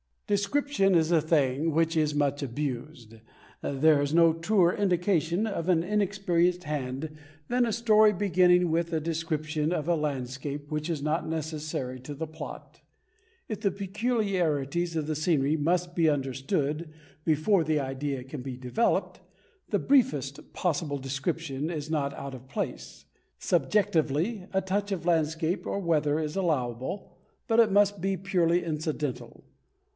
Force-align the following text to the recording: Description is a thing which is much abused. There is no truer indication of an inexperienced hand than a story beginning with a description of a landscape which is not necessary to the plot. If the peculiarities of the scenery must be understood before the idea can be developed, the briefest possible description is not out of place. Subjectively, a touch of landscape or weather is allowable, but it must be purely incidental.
Description 0.25 0.95
is 0.95 1.11
a 1.11 1.21
thing 1.21 1.73
which 1.73 1.97
is 1.97 2.15
much 2.15 2.41
abused. 2.41 3.15
There 3.61 4.01
is 4.01 4.13
no 4.15 4.31
truer 4.33 4.73
indication 4.73 5.45
of 5.45 5.67
an 5.67 5.83
inexperienced 5.83 6.63
hand 6.63 7.15
than 7.49 7.65
a 7.67 7.73
story 7.73 8.13
beginning 8.13 8.71
with 8.71 8.93
a 8.93 9.01
description 9.01 9.71
of 9.73 9.89
a 9.89 9.93
landscape 9.95 10.71
which 10.71 10.89
is 10.89 11.03
not 11.03 11.27
necessary 11.27 11.99
to 11.99 12.15
the 12.15 12.25
plot. 12.25 12.79
If 13.49 13.59
the 13.59 13.69
peculiarities 13.71 14.95
of 14.95 15.05
the 15.05 15.15
scenery 15.17 15.55
must 15.57 15.93
be 15.95 16.09
understood 16.09 16.89
before 17.25 17.63
the 17.65 17.81
idea 17.81 18.23
can 18.23 18.41
be 18.41 18.55
developed, 18.57 19.19
the 19.69 19.79
briefest 19.79 20.53
possible 20.53 20.97
description 20.97 21.69
is 21.69 21.91
not 21.91 22.13
out 22.15 22.33
of 22.33 22.47
place. 22.47 23.05
Subjectively, 23.37 24.47
a 24.53 24.61
touch 24.61 24.91
of 24.93 25.05
landscape 25.05 25.67
or 25.67 25.77
weather 25.77 26.19
is 26.19 26.35
allowable, 26.37 27.17
but 27.47 27.59
it 27.59 27.71
must 27.71 27.99
be 28.01 28.15
purely 28.17 28.63
incidental. 28.63 29.43